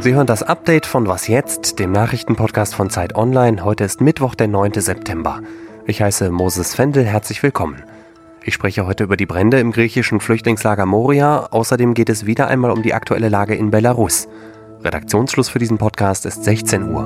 Sie 0.00 0.14
hören 0.14 0.26
das 0.26 0.42
Update 0.42 0.86
von 0.86 1.06
Was 1.08 1.28
jetzt, 1.28 1.78
dem 1.78 1.92
Nachrichtenpodcast 1.92 2.74
von 2.74 2.88
Zeit 2.88 3.16
Online. 3.16 3.62
Heute 3.62 3.84
ist 3.84 4.00
Mittwoch, 4.00 4.34
der 4.34 4.48
9. 4.48 4.72
September. 4.76 5.42
Ich 5.86 6.00
heiße 6.00 6.30
Moses 6.30 6.74
Fendel, 6.74 7.04
herzlich 7.04 7.42
willkommen. 7.42 7.82
Ich 8.42 8.54
spreche 8.54 8.86
heute 8.86 9.04
über 9.04 9.18
die 9.18 9.26
Brände 9.26 9.60
im 9.60 9.72
griechischen 9.72 10.20
Flüchtlingslager 10.20 10.86
Moria. 10.86 11.48
Außerdem 11.50 11.92
geht 11.92 12.08
es 12.08 12.24
wieder 12.24 12.48
einmal 12.48 12.70
um 12.70 12.82
die 12.82 12.94
aktuelle 12.94 13.28
Lage 13.28 13.54
in 13.54 13.70
Belarus. 13.70 14.26
Redaktionsschluss 14.82 15.50
für 15.50 15.58
diesen 15.58 15.76
Podcast 15.76 16.24
ist 16.24 16.44
16 16.44 16.90
Uhr. 16.94 17.04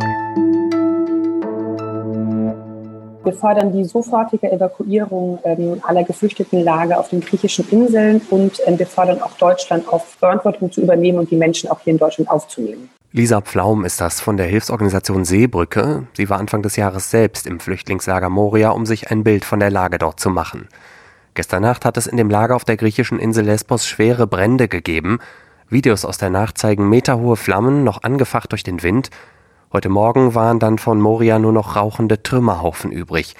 Wir 3.25 3.33
fordern 3.33 3.73
die 3.73 3.85
sofortige 3.85 4.53
Evakuierung 4.53 5.39
ähm, 5.45 5.81
aller 5.83 6.05
geflüchteten 6.05 6.63
Lager 6.63 7.01
auf 7.01 7.09
den 7.09 7.23
griechischen 7.23 7.67
Inseln 7.71 8.21
und 8.29 8.61
ähm, 8.67 8.79
wir 8.79 8.87
fordern 8.87 9.23
auch 9.23 9.33
Deutschland 9.39 9.89
auf, 9.89 10.05
Verantwortung 10.05 10.71
zu 10.71 10.83
übernehmen 10.83 11.19
und 11.19 11.31
die 11.31 11.37
Menschen 11.37 11.71
auch 11.71 11.81
hier 11.81 11.95
in 11.95 11.99
Deutschland 11.99 12.31
aufzunehmen. 12.31 12.91
Lisa 13.13 13.41
Pflaum 13.41 13.87
ist 13.87 14.01
das 14.01 14.21
von 14.21 14.37
der 14.37 14.47
Hilfsorganisation 14.47 15.25
Seebrücke. 15.25 16.07
Sie 16.15 16.29
war 16.29 16.39
Anfang 16.39 16.63
des 16.63 16.77
Jahres 16.77 17.11
selbst 17.11 17.47
im 17.47 17.61
Flüchtlingslager 17.61 18.29
Moria, 18.29 18.71
um 18.71 18.85
sich 18.85 19.11
ein 19.11 19.25
Bild 19.25 19.47
von 19.47 19.61
der 19.61 19.71
Lage 19.71 19.97
dort 19.97 20.21
zu 20.21 20.29
machen. 20.29 20.69
Gestern 21.33 21.63
Nacht 21.63 21.87
hat 21.87 21.97
es 21.97 22.07
in 22.07 22.19
dem 22.19 22.29
Lager 22.29 22.55
auf 22.55 22.65
der 22.65 22.77
griechischen 22.77 23.19
Insel 23.19 23.47
Lesbos 23.47 23.87
schwere 23.87 24.27
Brände 24.27 24.69
gegeben. 24.69 25.19
Videos 25.71 26.05
aus 26.05 26.19
der 26.19 26.31
Nacht 26.31 26.59
zeigen 26.59 26.91
meterhohe 26.91 27.37
Flammen, 27.37 27.85
noch 27.85 28.03
angefacht 28.03 28.53
durch 28.53 28.65
den 28.65 28.83
Wind. 28.83 29.09
Heute 29.75 29.89
Morgen 29.89 30.37
waren 30.37 30.61
dann 30.61 30.79
von 30.79 31.01
Moria 31.01 31.41
nur 31.41 31.53
noch 31.53 31.75
rauchende 31.75 32.23
Trümmerhaufen 32.23 32.93
übrig. 32.93 33.35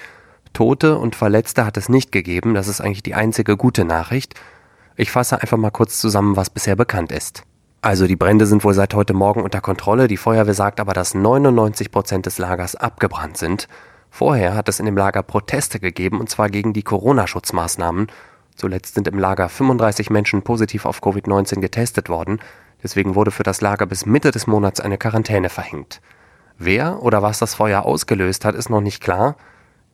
Tote 0.51 0.97
und 0.97 1.15
Verletzte 1.15 1.65
hat 1.65 1.77
es 1.77 1.87
nicht 1.87 2.11
gegeben, 2.11 2.53
das 2.55 2.67
ist 2.67 2.81
eigentlich 2.81 3.03
die 3.03 3.13
einzige 3.13 3.55
gute 3.55 3.85
Nachricht. 3.85 4.33
Ich 4.97 5.11
fasse 5.11 5.41
einfach 5.41 5.55
mal 5.55 5.69
kurz 5.69 5.97
zusammen, 5.97 6.35
was 6.35 6.49
bisher 6.49 6.75
bekannt 6.75 7.13
ist. 7.13 7.43
Also 7.81 8.05
die 8.05 8.17
Brände 8.17 8.47
sind 8.47 8.65
wohl 8.65 8.73
seit 8.73 8.93
heute 8.93 9.13
Morgen 9.13 9.43
unter 9.43 9.61
Kontrolle, 9.61 10.09
die 10.09 10.17
Feuerwehr 10.17 10.53
sagt 10.53 10.81
aber, 10.81 10.91
dass 10.91 11.13
99 11.13 11.89
Prozent 11.89 12.25
des 12.25 12.37
Lagers 12.37 12.75
abgebrannt 12.75 13.37
sind. 13.37 13.69
Vorher 14.09 14.55
hat 14.55 14.67
es 14.67 14.81
in 14.81 14.87
dem 14.87 14.97
Lager 14.97 15.23
Proteste 15.23 15.79
gegeben, 15.79 16.19
und 16.19 16.29
zwar 16.29 16.49
gegen 16.49 16.73
die 16.73 16.83
Corona-Schutzmaßnahmen. 16.83 18.07
Zuletzt 18.57 18.95
sind 18.95 19.07
im 19.07 19.19
Lager 19.19 19.47
35 19.47 20.09
Menschen 20.09 20.41
positiv 20.41 20.85
auf 20.85 21.01
Covid-19 21.01 21.61
getestet 21.61 22.09
worden, 22.09 22.39
deswegen 22.83 23.15
wurde 23.15 23.31
für 23.31 23.43
das 23.43 23.61
Lager 23.61 23.85
bis 23.85 24.05
Mitte 24.05 24.31
des 24.31 24.47
Monats 24.47 24.81
eine 24.81 24.97
Quarantäne 24.97 25.47
verhängt. 25.47 26.01
Wer 26.57 27.03
oder 27.03 27.21
was 27.21 27.39
das 27.39 27.55
Feuer 27.55 27.83
ausgelöst 27.83 28.45
hat, 28.45 28.55
ist 28.55 28.69
noch 28.69 28.81
nicht 28.81 29.01
klar. 29.01 29.35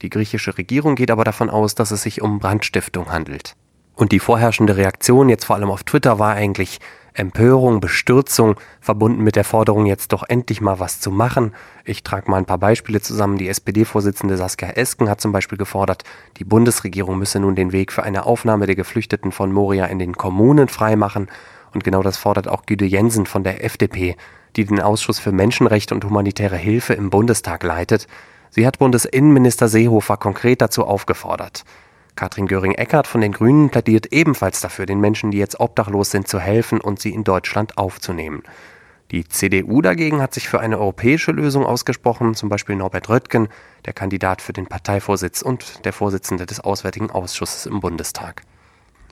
Die 0.02 0.10
griechische 0.10 0.58
Regierung 0.58 0.96
geht 0.96 1.12
aber 1.12 1.24
davon 1.24 1.50
aus, 1.50 1.76
dass 1.76 1.92
es 1.92 2.04
sich 2.04 2.22
um 2.22 2.40
Brandstiftung 2.40 3.12
handelt. 3.12 3.56
Und 3.96 4.12
die 4.12 4.20
vorherrschende 4.20 4.78
Reaktion 4.78 5.30
jetzt 5.30 5.46
vor 5.46 5.56
allem 5.56 5.70
auf 5.70 5.84
Twitter 5.84 6.18
war 6.18 6.34
eigentlich 6.34 6.80
Empörung, 7.14 7.82
Bestürzung, 7.82 8.56
verbunden 8.80 9.22
mit 9.22 9.36
der 9.36 9.44
Forderung, 9.44 9.86
jetzt 9.86 10.14
doch 10.14 10.24
endlich 10.28 10.62
mal 10.62 10.80
was 10.80 11.02
zu 11.02 11.12
machen. 11.12 11.54
Ich 11.84 12.04
trage 12.04 12.32
mal 12.32 12.38
ein 12.38 12.46
paar 12.46 12.58
Beispiele 12.58 13.02
zusammen. 13.02 13.38
Die 13.38 13.50
SPD-Vorsitzende 13.50 14.38
Saskia 14.38 14.70
Esken 14.70 15.10
hat 15.10 15.20
zum 15.20 15.34
Beispiel 15.34 15.58
gefordert, 15.58 16.04
die 16.38 16.46
Bundesregierung 16.46 17.20
müsse 17.20 17.40
nun 17.40 17.56
den 17.56 17.74
Weg 17.74 17.92
für 17.92 18.04
eine 18.04 18.26
Aufnahme 18.26 18.66
der 18.66 18.76
Geflüchteten 18.76 19.32
von 19.32 19.52
Moria 19.52 19.86
in 19.86 20.00
den 20.00 20.16
Kommunen 20.16 20.70
freimachen. 20.70 21.30
Und 21.74 21.84
genau 21.84 22.02
das 22.02 22.18
fordert 22.18 22.48
auch 22.48 22.66
Güde 22.66 22.86
Jensen 22.86 23.26
von 23.26 23.44
der 23.44 23.64
FDP 23.64 24.16
die 24.56 24.66
den 24.66 24.82
Ausschuss 24.82 25.20
für 25.20 25.32
Menschenrechte 25.32 25.94
und 25.94 26.04
humanitäre 26.04 26.58
Hilfe 26.58 26.94
im 26.94 27.10
Bundestag 27.10 27.64
leitet. 27.64 28.08
Sie 28.50 28.68
hat 28.68 28.80
Bundesinnenminister 28.80 29.68
Seehofer 29.68 30.18
konkret 30.18 30.62
dazu 30.62 30.86
aufgefordert. 30.86 31.64
Katrin 32.16 32.48
Göring-Eckardt 32.48 33.08
von 33.08 33.22
den 33.22 33.32
Grünen 33.32 33.70
plädiert 33.70 34.08
ebenfalls 34.12 34.60
dafür, 34.60 34.86
den 34.86 35.00
Menschen, 35.00 35.32
die 35.32 35.38
jetzt 35.38 35.60
obdachlos 35.60 36.12
sind, 36.12 36.28
zu 36.28 36.40
helfen 36.40 36.82
und 36.82 37.00
sie 37.00 37.14
in 37.14 37.24
Deutschland 37.24 37.78
aufzunehmen. 37.78 38.44
Die 39.12 39.28
CDU 39.28 39.82
dagegen 39.82 40.22
hat 40.22 40.34
sich 40.34 40.48
für 40.48 40.60
eine 40.60 40.80
europäische 40.80 41.32
Lösung 41.32 41.66
ausgesprochen, 41.66 42.34
zum 42.34 42.48
Beispiel 42.48 42.76
Norbert 42.76 43.10
Röttgen, 43.10 43.50
der 43.86 43.94
Kandidat 43.94 44.42
für 44.42 44.54
den 44.54 44.68
Parteivorsitz 44.68 45.42
und 45.42 45.84
der 45.86 45.92
Vorsitzende 45.92 46.46
des 46.46 46.62
Auswärtigen 46.62 47.12
Ausschusses 47.12 47.66
im 47.66 47.82
Bundestag. 47.82 48.44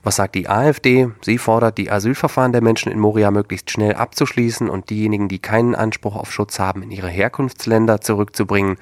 Was 0.01 0.15
sagt 0.15 0.35
die 0.35 0.47
AfD? 0.47 1.09
Sie 1.21 1.37
fordert, 1.37 1.77
die 1.77 1.91
Asylverfahren 1.91 2.53
der 2.53 2.61
Menschen 2.61 2.91
in 2.91 2.99
Moria 2.99 3.31
möglichst 3.31 3.69
schnell 3.69 3.95
abzuschließen 3.95 4.69
und 4.69 4.89
diejenigen, 4.89 5.27
die 5.27 5.39
keinen 5.39 5.75
Anspruch 5.75 6.15
auf 6.15 6.31
Schutz 6.31 6.59
haben, 6.59 6.83
in 6.83 6.91
ihre 6.91 7.09
Herkunftsländer 7.09 7.99
zurückzubringen. 7.99 8.77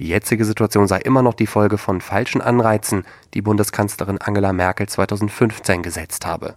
Die 0.00 0.08
jetzige 0.08 0.44
Situation 0.44 0.88
sei 0.88 0.98
immer 0.98 1.22
noch 1.22 1.34
die 1.34 1.46
Folge 1.46 1.78
von 1.78 2.00
falschen 2.00 2.40
Anreizen, 2.40 3.04
die 3.34 3.42
Bundeskanzlerin 3.42 4.18
Angela 4.18 4.52
Merkel 4.52 4.88
2015 4.88 5.82
gesetzt 5.82 6.26
habe. 6.26 6.54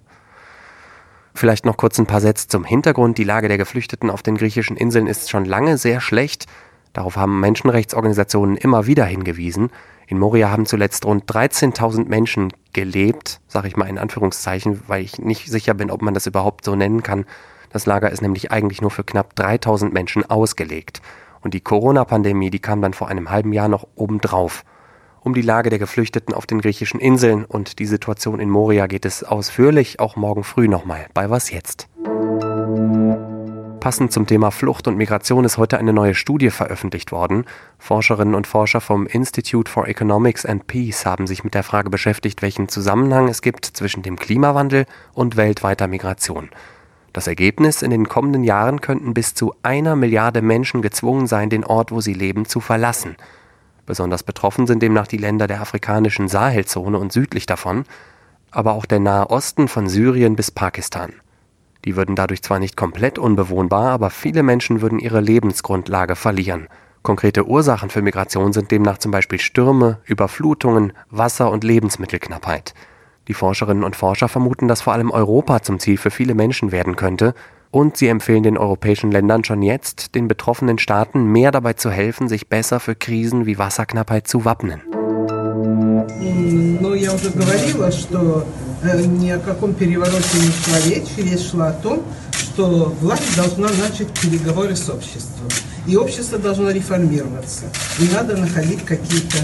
Vielleicht 1.33 1.65
noch 1.65 1.77
kurz 1.77 1.97
ein 1.97 2.07
paar 2.07 2.21
Sätze 2.21 2.47
zum 2.47 2.63
Hintergrund. 2.63 3.17
Die 3.17 3.23
Lage 3.23 3.47
der 3.47 3.57
Geflüchteten 3.57 4.09
auf 4.09 4.21
den 4.21 4.35
griechischen 4.35 4.77
Inseln 4.77 5.07
ist 5.07 5.29
schon 5.29 5.45
lange 5.45 5.77
sehr 5.77 6.01
schlecht. 6.01 6.45
Darauf 6.93 7.15
haben 7.15 7.39
Menschenrechtsorganisationen 7.39 8.57
immer 8.57 8.85
wieder 8.85 9.05
hingewiesen. 9.05 9.69
In 10.11 10.19
Moria 10.19 10.51
haben 10.51 10.65
zuletzt 10.65 11.05
rund 11.05 11.23
13.000 11.31 12.09
Menschen 12.09 12.51
gelebt, 12.73 13.39
sage 13.47 13.69
ich 13.69 13.77
mal 13.77 13.87
in 13.87 13.97
Anführungszeichen, 13.97 14.81
weil 14.87 15.01
ich 15.01 15.19
nicht 15.19 15.49
sicher 15.49 15.73
bin, 15.73 15.89
ob 15.89 16.01
man 16.01 16.13
das 16.13 16.27
überhaupt 16.27 16.65
so 16.65 16.75
nennen 16.75 17.01
kann. 17.01 17.23
Das 17.69 17.85
Lager 17.85 18.11
ist 18.11 18.21
nämlich 18.21 18.51
eigentlich 18.51 18.81
nur 18.81 18.91
für 18.91 19.05
knapp 19.05 19.35
3.000 19.37 19.93
Menschen 19.93 20.29
ausgelegt. 20.29 21.01
Und 21.39 21.53
die 21.53 21.61
Corona-Pandemie, 21.61 22.49
die 22.49 22.59
kam 22.59 22.81
dann 22.81 22.93
vor 22.93 23.07
einem 23.07 23.29
halben 23.29 23.53
Jahr 23.53 23.69
noch 23.69 23.87
obendrauf. 23.95 24.65
Um 25.21 25.33
die 25.33 25.41
Lage 25.41 25.69
der 25.69 25.79
Geflüchteten 25.79 26.35
auf 26.35 26.45
den 26.45 26.59
griechischen 26.59 26.99
Inseln 26.99 27.45
und 27.45 27.79
die 27.79 27.85
Situation 27.85 28.41
in 28.41 28.49
Moria 28.49 28.87
geht 28.87 29.05
es 29.05 29.23
ausführlich 29.23 30.01
auch 30.01 30.17
morgen 30.17 30.43
früh 30.43 30.67
nochmal 30.67 31.05
bei 31.13 31.29
Was 31.29 31.51
jetzt. 31.51 31.87
Passend 33.81 34.11
zum 34.11 34.27
Thema 34.27 34.51
Flucht 34.51 34.87
und 34.87 34.95
Migration 34.95 35.43
ist 35.43 35.57
heute 35.57 35.79
eine 35.79 35.91
neue 35.91 36.13
Studie 36.13 36.51
veröffentlicht 36.51 37.11
worden. 37.11 37.45
Forscherinnen 37.79 38.35
und 38.35 38.45
Forscher 38.45 38.79
vom 38.79 39.07
Institute 39.07 39.71
for 39.71 39.87
Economics 39.87 40.45
and 40.45 40.67
Peace 40.67 41.03
haben 41.03 41.25
sich 41.25 41.43
mit 41.43 41.55
der 41.55 41.63
Frage 41.63 41.89
beschäftigt, 41.89 42.43
welchen 42.43 42.69
Zusammenhang 42.69 43.27
es 43.27 43.41
gibt 43.41 43.65
zwischen 43.65 44.03
dem 44.03 44.17
Klimawandel 44.17 44.85
und 45.13 45.35
weltweiter 45.35 45.87
Migration. 45.87 46.51
Das 47.11 47.25
Ergebnis, 47.25 47.81
in 47.81 47.89
den 47.89 48.07
kommenden 48.07 48.43
Jahren 48.43 48.81
könnten 48.81 49.15
bis 49.15 49.33
zu 49.33 49.55
einer 49.63 49.95
Milliarde 49.95 50.43
Menschen 50.43 50.83
gezwungen 50.83 51.25
sein, 51.25 51.49
den 51.49 51.65
Ort, 51.65 51.91
wo 51.91 52.01
sie 52.01 52.13
leben, 52.13 52.45
zu 52.45 52.59
verlassen. 52.59 53.15
Besonders 53.87 54.21
betroffen 54.21 54.67
sind 54.67 54.83
demnach 54.83 55.07
die 55.07 55.17
Länder 55.17 55.47
der 55.47 55.59
afrikanischen 55.59 56.27
Sahelzone 56.27 56.99
und 56.99 57.11
südlich 57.11 57.47
davon, 57.47 57.85
aber 58.51 58.73
auch 58.73 58.85
der 58.85 58.99
Nahe 58.99 59.31
Osten 59.31 59.67
von 59.67 59.89
Syrien 59.89 60.35
bis 60.35 60.51
Pakistan. 60.51 61.13
Die 61.85 61.95
würden 61.95 62.15
dadurch 62.15 62.43
zwar 62.43 62.59
nicht 62.59 62.77
komplett 62.77 63.17
unbewohnbar, 63.17 63.89
aber 63.89 64.09
viele 64.09 64.43
Menschen 64.43 64.81
würden 64.81 64.99
ihre 64.99 65.19
Lebensgrundlage 65.19 66.15
verlieren. 66.15 66.67
Konkrete 67.01 67.47
Ursachen 67.47 67.89
für 67.89 68.03
Migration 68.03 68.53
sind 68.53 68.69
demnach 68.69 68.99
zum 68.99 69.11
Beispiel 69.11 69.39
Stürme, 69.39 69.99
Überflutungen, 70.05 70.93
Wasser- 71.09 71.49
und 71.49 71.63
Lebensmittelknappheit. 71.63 72.75
Die 73.27 73.33
Forscherinnen 73.33 73.83
und 73.83 73.95
Forscher 73.95 74.27
vermuten, 74.27 74.67
dass 74.67 74.81
vor 74.81 74.93
allem 74.93 75.09
Europa 75.09 75.61
zum 75.61 75.79
Ziel 75.79 75.97
für 75.97 76.11
viele 76.11 76.35
Menschen 76.35 76.71
werden 76.71 76.95
könnte, 76.95 77.33
und 77.71 77.95
sie 77.95 78.09
empfehlen 78.09 78.43
den 78.43 78.57
europäischen 78.57 79.11
Ländern 79.11 79.45
schon 79.45 79.61
jetzt, 79.61 80.13
den 80.13 80.27
betroffenen 80.27 80.77
Staaten 80.77 81.25
mehr 81.25 81.51
dabei 81.51 81.73
zu 81.73 81.89
helfen, 81.89 82.27
sich 82.27 82.49
besser 82.49 82.81
für 82.81 82.95
Krisen 82.95 83.45
wie 83.45 83.57
Wasserknappheit 83.57 84.27
zu 84.27 84.43
wappnen. 84.43 84.81
No, 86.81 86.93
ja, 86.93 87.11
уже 88.80 88.82
говорила, 88.82 89.02
что 89.02 89.02
э, 89.02 89.06
ни 89.06 89.30
о 89.30 89.38
каком 89.38 89.74
перевороте 89.74 90.38
не 90.38 90.50
шла 90.50 90.80
речь. 90.86 91.16
Речь 91.16 91.50
шла 91.50 91.68
о 91.68 91.72
том, 91.72 92.02
что 92.32 92.94
власть 93.00 93.36
должна 93.36 93.68
начать 93.68 94.08
переговоры 94.20 94.74
с 94.76 94.88
обществом. 94.88 95.48
И 95.86 95.96
общество 95.96 96.38
должно 96.38 96.70
реформироваться. 96.70 97.64
И 97.98 98.08
надо 98.12 98.36
находить 98.36 98.84
какие-то 98.84 99.38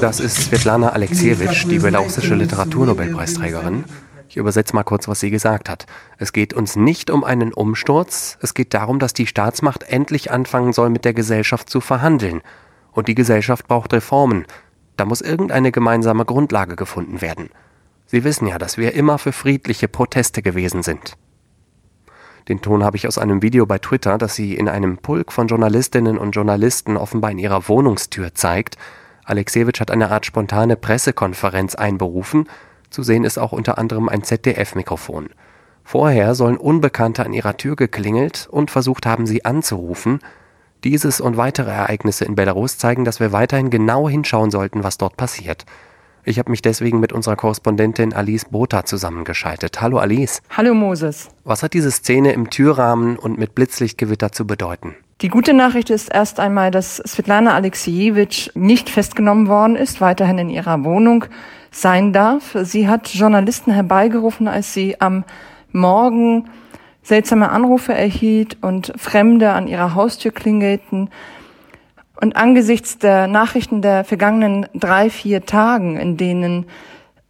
Das 0.00 0.20
ist 0.20 0.36
Svetlana 0.36 0.90
Alexievich, 0.90 1.66
die 1.66 1.78
belarussische 1.78 2.34
Literaturnobelpreisträgerin. 2.34 3.84
Ich 4.28 4.36
übersetze 4.36 4.74
mal 4.74 4.82
kurz, 4.82 5.08
was 5.08 5.20
sie 5.20 5.30
gesagt 5.30 5.70
hat. 5.70 5.86
Es 6.18 6.34
geht 6.34 6.52
uns 6.52 6.76
nicht 6.76 7.08
um 7.10 7.24
einen 7.24 7.54
Umsturz, 7.54 8.36
es 8.42 8.52
geht 8.52 8.74
darum, 8.74 8.98
dass 8.98 9.14
die 9.14 9.26
Staatsmacht 9.26 9.84
endlich 9.84 10.30
anfangen 10.30 10.74
soll, 10.74 10.90
mit 10.90 11.06
der 11.06 11.14
Gesellschaft 11.14 11.70
zu 11.70 11.80
verhandeln. 11.80 12.42
Und 12.92 13.08
die 13.08 13.14
Gesellschaft 13.14 13.66
braucht 13.66 13.94
Reformen, 13.94 14.44
da 14.98 15.06
muss 15.06 15.22
irgendeine 15.22 15.72
gemeinsame 15.72 16.26
Grundlage 16.26 16.76
gefunden 16.76 17.22
werden. 17.22 17.48
Sie 18.05 18.23
wissen 18.23 18.47
ja, 18.47 18.57
dass 18.57 18.77
wir 18.77 18.93
immer 18.93 19.17
für 19.17 19.31
friedliche 19.31 19.87
Proteste 19.87 20.41
gewesen 20.41 20.83
sind. 20.83 21.17
Den 22.49 22.61
Ton 22.61 22.83
habe 22.83 22.97
ich 22.97 23.07
aus 23.07 23.17
einem 23.17 23.41
Video 23.41 23.65
bei 23.65 23.77
Twitter, 23.77 24.17
das 24.17 24.35
sie 24.35 24.55
in 24.55 24.67
einem 24.67 24.97
Pulk 24.97 25.31
von 25.31 25.47
Journalistinnen 25.47 26.17
und 26.17 26.31
Journalisten 26.31 26.97
offenbar 26.97 27.31
in 27.31 27.37
ihrer 27.39 27.67
Wohnungstür 27.69 28.33
zeigt. 28.33 28.77
Alexejewitsch 29.23 29.79
hat 29.79 29.91
eine 29.91 30.11
Art 30.11 30.25
spontane 30.25 30.75
Pressekonferenz 30.75 31.75
einberufen. 31.75 32.49
Zu 32.89 33.01
sehen 33.01 33.23
ist 33.23 33.37
auch 33.37 33.53
unter 33.53 33.77
anderem 33.77 34.09
ein 34.09 34.23
ZDF-Mikrofon. 34.23 35.29
Vorher 35.85 36.35
sollen 36.35 36.57
Unbekannte 36.57 37.25
an 37.25 37.33
ihrer 37.33 37.55
Tür 37.57 37.75
geklingelt 37.75 38.47
und 38.51 38.71
versucht 38.71 39.05
haben, 39.05 39.25
sie 39.25 39.45
anzurufen. 39.45 40.19
Dieses 40.83 41.21
und 41.21 41.37
weitere 41.37 41.71
Ereignisse 41.71 42.25
in 42.25 42.35
Belarus 42.35 42.77
zeigen, 42.77 43.05
dass 43.05 43.21
wir 43.21 43.31
weiterhin 43.31 43.69
genau 43.69 44.09
hinschauen 44.09 44.51
sollten, 44.51 44.83
was 44.83 44.97
dort 44.97 45.15
passiert. 45.15 45.65
Ich 46.25 46.39
habe 46.39 46.51
mich 46.51 46.61
deswegen 46.61 47.01
mit 47.01 47.11
unserer 47.11 47.35
Korrespondentin 47.35 48.13
Alice 48.13 48.45
Botha 48.45 48.85
zusammengeschaltet. 48.85 49.81
Hallo 49.81 49.97
Alice. 49.97 50.41
Hallo 50.55 50.73
Moses. 50.73 51.27
Was 51.43 51.63
hat 51.63 51.73
diese 51.73 51.91
Szene 51.91 52.31
im 52.31 52.49
Türrahmen 52.49 53.17
und 53.17 53.37
mit 53.37 53.55
Blitzlichtgewitter 53.55 54.31
zu 54.31 54.47
bedeuten? 54.47 54.95
Die 55.19 55.27
gute 55.27 55.53
Nachricht 55.53 55.89
ist 55.89 56.13
erst 56.13 56.39
einmal, 56.39 56.71
dass 56.71 56.97
Svetlana 56.97 57.53
Alexiejewitsch 57.53 58.51
nicht 58.55 58.89
festgenommen 58.89 59.47
worden 59.49 59.75
ist, 59.75 59.99
weiterhin 59.99 60.37
in 60.37 60.49
ihrer 60.49 60.85
Wohnung 60.85 61.25
sein 61.71 62.13
darf. 62.13 62.55
Sie 62.63 62.87
hat 62.87 63.09
Journalisten 63.09 63.71
herbeigerufen, 63.71 64.47
als 64.47 64.73
sie 64.73 65.01
am 65.01 65.25
Morgen 65.73 66.49
seltsame 67.01 67.51
Anrufe 67.51 67.93
erhielt 67.93 68.57
und 68.61 68.93
Fremde 68.95 69.51
an 69.51 69.67
ihrer 69.67 69.93
Haustür 69.93 70.31
klingelten. 70.31 71.09
Und 72.19 72.35
angesichts 72.35 72.97
der 72.97 73.27
Nachrichten 73.27 73.81
der 73.81 74.03
vergangenen 74.03 74.67
drei, 74.73 75.09
vier 75.09 75.45
Tagen, 75.45 75.97
in 75.97 76.17
denen 76.17 76.65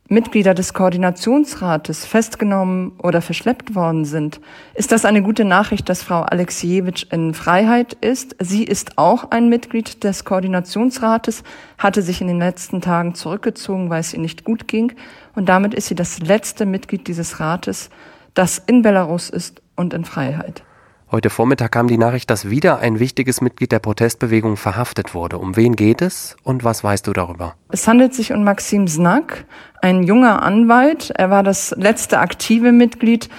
Mitglieder 0.09 0.53
des 0.53 0.73
Koordinationsrates 0.73 2.05
festgenommen 2.05 2.91
oder 3.01 3.21
verschleppt 3.21 3.73
worden 3.73 4.05
sind, 4.05 4.41
ist 4.75 4.91
das 4.91 5.05
eine 5.05 5.23
gute 5.23 5.45
Nachricht, 5.45 5.87
dass 5.87 6.03
Frau 6.03 6.21
Alexiejewitsch 6.21 7.07
in 7.11 7.33
Freiheit 7.33 7.93
ist. 7.93 8.35
Sie 8.39 8.63
ist 8.63 8.97
auch 8.97 9.31
ein 9.31 9.49
Mitglied 9.49 10.03
des 10.03 10.25
Koordinationsrates, 10.25 11.43
hatte 11.77 12.01
sich 12.01 12.21
in 12.21 12.27
den 12.27 12.39
letzten 12.39 12.81
Tagen 12.81 13.15
zurückgezogen, 13.15 13.89
weil 13.89 14.01
es 14.01 14.13
ihr 14.13 14.19
nicht 14.19 14.43
gut 14.43 14.67
ging. 14.67 14.93
Und 15.35 15.47
damit 15.47 15.73
ist 15.73 15.87
sie 15.87 15.95
das 15.95 16.19
letzte 16.19 16.65
Mitglied 16.65 17.07
dieses 17.07 17.39
Rates, 17.39 17.89
das 18.33 18.59
in 18.59 18.81
Belarus 18.81 19.29
ist 19.29 19.61
und 19.75 19.93
in 19.93 20.05
Freiheit. 20.05 20.63
Heute 21.13 21.29
Vormittag 21.29 21.73
kam 21.73 21.87
die 21.87 21.99
Nachricht, 21.99 22.31
dass 22.31 22.49
wieder 22.49 22.79
ein 22.79 22.99
wichtiges 22.99 23.39
Mitglied 23.39 23.71
der 23.71 23.77
Protestbewegung 23.77 24.57
verhaftet 24.57 25.13
wurde. 25.13 25.37
Um 25.37 25.55
wen 25.55 25.75
geht 25.75 26.01
es 26.01 26.35
und 26.41 26.63
was 26.63 26.83
weißt 26.83 27.05
du 27.05 27.13
darüber? 27.13 27.53
Es 27.69 27.87
handelt 27.87 28.15
sich 28.15 28.33
um 28.33 28.43
Maxim 28.43 28.87
Znak, 28.87 29.45
ein 29.83 30.01
junger 30.01 30.41
Anwalt. 30.41 31.11
Er 31.15 31.29
war 31.29 31.43
das 31.43 31.69
letzte 31.77 32.17
aktive 32.17 32.71
Mitglied 32.71 33.29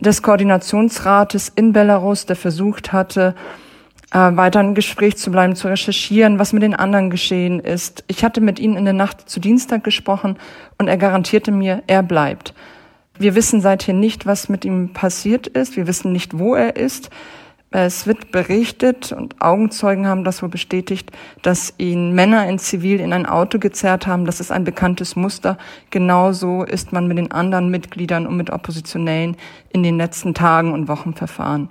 des 0.00 0.20
Koordinationsrates 0.20 1.52
in 1.54 1.72
Belarus, 1.72 2.26
der 2.26 2.34
versucht 2.34 2.92
hatte, 2.92 3.36
äh, 4.10 4.18
weiter 4.18 4.58
im 4.58 4.74
Gespräch 4.74 5.16
zu 5.16 5.30
bleiben, 5.30 5.54
zu 5.54 5.68
recherchieren, 5.68 6.40
was 6.40 6.52
mit 6.52 6.64
den 6.64 6.74
anderen 6.74 7.10
geschehen 7.10 7.60
ist. 7.60 8.02
Ich 8.08 8.24
hatte 8.24 8.40
mit 8.40 8.58
ihm 8.58 8.76
in 8.76 8.84
der 8.84 8.94
Nacht 8.94 9.30
zu 9.30 9.38
Dienstag 9.38 9.84
gesprochen 9.84 10.38
und 10.76 10.88
er 10.88 10.96
garantierte 10.96 11.52
mir, 11.52 11.84
er 11.86 12.02
bleibt. 12.02 12.52
Wir 13.18 13.34
wissen 13.34 13.60
seither 13.60 13.94
nicht, 13.94 14.26
was 14.26 14.48
mit 14.48 14.64
ihm 14.64 14.92
passiert 14.92 15.46
ist. 15.46 15.76
Wir 15.76 15.86
wissen 15.86 16.12
nicht, 16.12 16.38
wo 16.38 16.54
er 16.54 16.76
ist. 16.76 17.10
Es 17.70 18.06
wird 18.06 18.30
berichtet 18.30 19.12
und 19.12 19.42
Augenzeugen 19.42 20.06
haben 20.06 20.24
das 20.24 20.40
wohl 20.40 20.48
bestätigt, 20.48 21.10
dass 21.42 21.74
ihn 21.78 22.14
Männer 22.14 22.48
in 22.48 22.58
Zivil 22.58 23.00
in 23.00 23.12
ein 23.12 23.26
Auto 23.26 23.58
gezerrt 23.58 24.06
haben. 24.06 24.24
Das 24.24 24.40
ist 24.40 24.52
ein 24.52 24.64
bekanntes 24.64 25.16
Muster. 25.16 25.58
Genauso 25.90 26.62
ist 26.62 26.92
man 26.92 27.08
mit 27.08 27.18
den 27.18 27.32
anderen 27.32 27.70
Mitgliedern 27.70 28.26
und 28.26 28.36
mit 28.36 28.50
Oppositionellen 28.50 29.36
in 29.70 29.82
den 29.82 29.98
letzten 29.98 30.32
Tagen 30.32 30.72
und 30.72 30.88
Wochen 30.88 31.14
verfahren. 31.14 31.68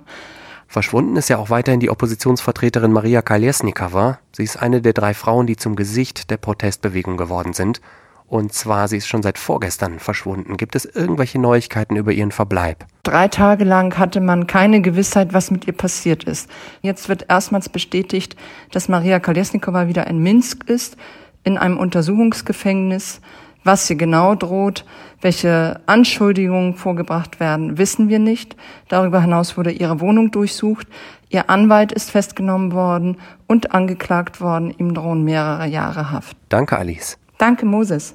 Verschwunden 0.68 1.16
ist 1.16 1.28
ja 1.28 1.38
auch 1.38 1.50
weiterhin 1.50 1.80
die 1.80 1.90
Oppositionsvertreterin 1.90 2.92
Maria 2.92 3.22
Kalesnikova. 3.22 4.18
Sie 4.32 4.44
ist 4.44 4.56
eine 4.56 4.82
der 4.82 4.92
drei 4.92 5.14
Frauen, 5.14 5.46
die 5.46 5.56
zum 5.56 5.76
Gesicht 5.76 6.30
der 6.30 6.36
Protestbewegung 6.36 7.16
geworden 7.16 7.52
sind. 7.52 7.80
Und 8.28 8.52
zwar, 8.52 8.88
sie 8.88 8.96
ist 8.96 9.06
schon 9.06 9.22
seit 9.22 9.38
vorgestern 9.38 10.00
verschwunden. 10.00 10.56
Gibt 10.56 10.74
es 10.74 10.84
irgendwelche 10.84 11.38
Neuigkeiten 11.38 11.94
über 11.96 12.12
ihren 12.12 12.32
Verbleib? 12.32 12.84
Drei 13.04 13.28
Tage 13.28 13.64
lang 13.64 13.96
hatte 13.98 14.20
man 14.20 14.48
keine 14.48 14.80
Gewissheit, 14.80 15.32
was 15.32 15.52
mit 15.52 15.66
ihr 15.66 15.72
passiert 15.72 16.24
ist. 16.24 16.50
Jetzt 16.82 17.08
wird 17.08 17.26
erstmals 17.28 17.68
bestätigt, 17.68 18.34
dass 18.72 18.88
Maria 18.88 19.20
Kolesnikova 19.20 19.86
wieder 19.86 20.08
in 20.08 20.18
Minsk 20.18 20.68
ist, 20.68 20.96
in 21.44 21.56
einem 21.56 21.78
Untersuchungsgefängnis. 21.78 23.20
Was 23.62 23.88
ihr 23.90 23.96
genau 23.96 24.34
droht, 24.34 24.84
welche 25.20 25.80
Anschuldigungen 25.86 26.74
vorgebracht 26.74 27.40
werden, 27.40 27.78
wissen 27.78 28.08
wir 28.08 28.20
nicht. 28.20 28.56
Darüber 28.88 29.20
hinaus 29.20 29.56
wurde 29.56 29.72
ihre 29.72 30.00
Wohnung 30.00 30.30
durchsucht. 30.30 30.86
Ihr 31.30 31.50
Anwalt 31.50 31.90
ist 31.90 32.10
festgenommen 32.10 32.72
worden 32.72 33.16
und 33.46 33.72
angeklagt 33.72 34.40
worden. 34.40 34.72
Ihm 34.78 34.94
drohen 34.94 35.24
mehrere 35.24 35.66
Jahre 35.66 36.12
Haft. 36.12 36.36
Danke, 36.48 36.76
Alice. 36.78 37.18
Danke, 37.38 37.66
Moses. 37.66 38.14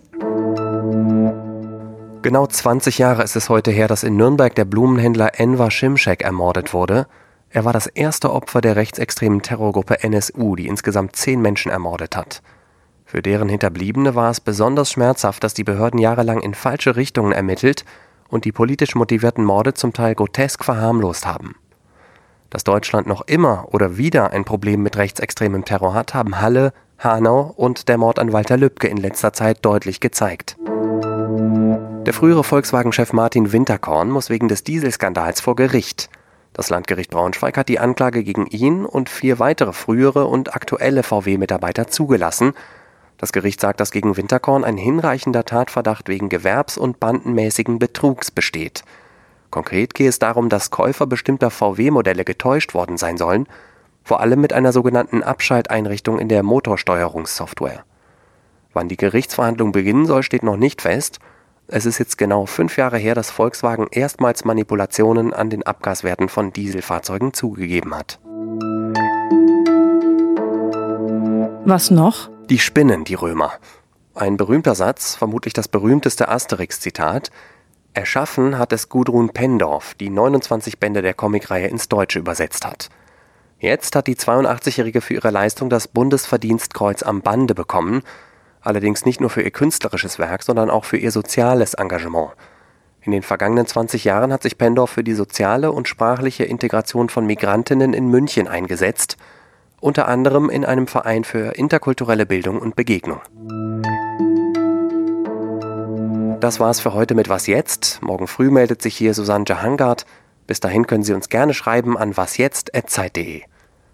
Genau 2.24 2.48
20 2.48 2.98
Jahre 2.98 3.24
ist 3.24 3.36
es 3.36 3.50
heute 3.50 3.72
her, 3.72 3.88
dass 3.88 4.04
in 4.04 4.16
Nürnberg 4.16 4.54
der 4.56 4.66
Blumenhändler 4.66 5.40
Enver 5.40 5.70
Schimschek 5.70 6.24
ermordet 6.24 6.74
wurde. 6.74 7.08
Er 7.50 7.66
war 7.66 7.74
das 7.74 7.88
erste 7.88 8.32
Opfer 8.32 8.62
der 8.62 8.76
rechtsextremen 8.76 9.42
Terrorgruppe 9.42 10.04
NSU, 10.04 10.56
die 10.56 10.68
insgesamt 10.68 11.16
zehn 11.16 11.42
Menschen 11.42 11.72
ermordet 11.72 12.16
hat. 12.16 12.42
Für 13.06 13.22
deren 13.22 13.50
Hinterbliebene 13.50 14.16
war 14.16 14.32
es 14.32 14.40
besonders 14.40 14.92
schmerzhaft, 14.92 15.44
dass 15.44 15.54
die 15.54 15.64
Behörden 15.64 16.00
jahrelang 16.00 16.40
in 16.40 16.54
falsche 16.54 16.96
Richtungen 16.96 17.32
ermittelt 17.32 17.86
und 18.30 18.46
die 18.46 18.52
politisch 18.52 18.96
motivierten 18.96 19.44
Morde 19.44 19.74
zum 19.74 19.94
Teil 19.94 20.16
grotesk 20.16 20.64
verharmlost 20.64 21.28
haben. 21.28 21.56
Dass 22.50 22.64
Deutschland 22.64 23.08
noch 23.08 23.22
immer 23.22 23.68
oder 23.72 23.98
wieder 23.98 24.32
ein 24.32 24.46
Problem 24.46 24.82
mit 24.82 24.98
rechtsextremem 24.98 25.66
Terror 25.66 25.94
hat, 25.94 26.14
haben 26.14 26.40
Halle, 26.40 26.74
Hanau 27.04 27.52
und 27.56 27.88
der 27.88 27.98
Mord 27.98 28.20
an 28.20 28.32
Walter 28.32 28.58
Lübcke 28.58 28.88
in 28.88 28.98
letzter 28.98 29.34
Zeit 29.34 29.66
deutlich 29.66 30.02
gezeigt. 30.02 30.56
Der 32.06 32.14
frühere 32.14 32.44
Volkswagen-Chef 32.44 33.12
Martin 33.12 33.52
Winterkorn 33.52 34.12
muss 34.12 34.30
wegen 34.30 34.48
des 34.48 34.64
Dieselskandals 34.64 35.42
vor 35.42 35.56
Gericht. 35.56 36.10
Das 36.54 36.70
Landgericht 36.70 37.10
Braunschweig 37.10 37.58
hat 37.58 37.70
die 37.70 37.80
Anklage 37.80 38.24
gegen 38.24 38.46
ihn 38.46 38.86
und 38.86 39.10
vier 39.10 39.40
weitere 39.40 39.74
frühere 39.74 40.28
und 40.28 40.54
aktuelle 40.54 41.02
VW-Mitarbeiter 41.02 41.88
zugelassen. 41.88 42.54
Das 43.18 43.32
Gericht 43.32 43.62
sagt, 43.62 43.80
dass 43.80 43.90
gegen 43.90 44.16
Winterkorn 44.16 44.64
ein 44.64 44.78
hinreichender 44.78 45.46
Tatverdacht 45.46 46.08
wegen 46.08 46.30
gewerbs- 46.30 46.78
und 46.78 47.00
bandenmäßigen 47.00 47.80
Betrugs 47.80 48.30
besteht. 48.30 48.84
Konkret 49.50 49.96
gehe 49.96 50.10
es 50.10 50.20
darum, 50.20 50.50
dass 50.50 50.70
Käufer 50.70 51.08
bestimmter 51.08 51.50
VW-Modelle 51.50 52.26
getäuscht 52.26 52.76
worden 52.76 52.98
sein 52.98 53.18
sollen 53.18 53.48
vor 54.12 54.20
allem 54.20 54.42
mit 54.42 54.52
einer 54.52 54.74
sogenannten 54.74 55.24
Abschalteinrichtung 55.24 56.20
in 56.20 56.28
der 56.28 56.44
Motorsteuerungssoftware. 56.44 57.86
Wann 58.74 58.90
die 58.90 58.98
Gerichtsverhandlung 58.98 59.72
beginnen 59.72 60.06
soll, 60.06 60.22
steht 60.22 60.44
noch 60.44 60.58
nicht 60.58 60.82
fest. 60.82 61.20
Es 61.70 61.86
ist 61.86 61.98
jetzt 61.98 62.18
genau 62.18 62.46
fünf 62.46 62.76
Jahre 62.76 62.98
her, 62.98 63.16
dass 63.16 63.32
Volkswagen 63.32 63.88
erstmals 63.90 64.44
Manipulationen 64.44 65.34
an 65.34 65.50
den 65.50 65.64
Abgaswerten 65.64 66.28
von 66.28 66.52
Dieselfahrzeugen 66.52 67.34
zugegeben 67.34 67.96
hat. 67.96 68.20
Was 71.64 71.90
noch? 71.90 72.30
Die 72.50 72.60
spinnen, 72.60 73.06
die 73.06 73.16
Römer. 73.16 73.54
Ein 74.14 74.36
berühmter 74.36 74.76
Satz, 74.76 75.16
vermutlich 75.16 75.54
das 75.54 75.70
berühmteste 75.70 76.28
Asterix-Zitat. 76.28 77.32
Erschaffen 77.94 78.58
hat 78.58 78.74
es 78.74 78.90
Gudrun 78.90 79.30
Pendorf, 79.30 79.94
die 79.94 80.10
29 80.10 80.80
Bände 80.80 81.02
der 81.02 81.14
Comicreihe 81.14 81.68
ins 81.68 81.88
Deutsche 81.88 82.20
übersetzt 82.20 82.66
hat. 82.66 82.90
Jetzt 83.62 83.96
hat 83.96 84.08
die 84.08 84.16
82-Jährige 84.16 85.02
für 85.02 85.14
ihre 85.14 85.30
Leistung 85.30 85.70
das 85.70 85.88
Bundesverdienstkreuz 85.88 87.04
am 87.04 87.22
Bande 87.22 87.54
bekommen, 87.54 88.02
allerdings 88.60 89.06
nicht 89.06 89.22
nur 89.22 89.30
für 89.30 89.44
ihr 89.44 89.52
künstlerisches 89.52 90.18
Werk, 90.18 90.42
sondern 90.42 90.72
auch 90.72 90.84
für 90.84 90.98
ihr 90.98 91.12
soziales 91.12 91.76
Engagement. 91.76 92.32
In 93.04 93.12
den 93.12 93.22
vergangenen 93.22 93.68
20 93.68 94.04
Jahren 94.04 94.34
hat 94.34 94.42
sich 94.42 94.58
Pendorf 94.58 94.90
für 94.90 95.04
die 95.04 95.14
soziale 95.14 95.72
und 95.72 95.88
sprachliche 95.88 96.44
Integration 96.44 97.10
von 97.10 97.28
Migrantinnen 97.28 97.94
in 97.94 98.08
München 98.08 98.48
eingesetzt, 98.48 99.18
unter 99.80 100.08
anderem 100.08 100.50
in 100.50 100.66
einem 100.66 100.88
Verein 100.88 101.24
für 101.24 101.56
interkulturelle 101.56 102.26
Bildung 102.26 102.58
und 102.58 102.76
Begegnung. 102.76 103.22
Das 106.40 106.60
war's 106.60 106.80
für 106.80 106.96
heute 106.96 107.14
mit 107.14 107.30
Was 107.30 107.46
jetzt? 107.46 108.02
Morgen 108.02 108.26
früh 108.26 108.50
meldet 108.50 108.82
sich 108.82 108.98
hier 108.98 109.14
Susanne 109.14 109.46
Jahangard. 109.48 110.08
Bis 110.48 110.60
dahin 110.60 110.88
können 110.88 111.04
Sie 111.04 111.14
uns 111.14 111.30
gerne 111.30 111.54
schreiben 111.54 111.96
an 111.96 112.18
wasjetzt.zeit.de. 112.18 113.51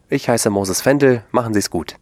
Ich 0.09 0.29
heiße 0.29 0.49
Moses 0.49 0.81
Fendel, 0.81 1.23
machen 1.31 1.53
Sie 1.53 1.59
es 1.59 1.69
gut. 1.69 1.97